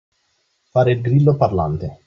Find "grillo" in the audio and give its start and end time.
1.01-1.35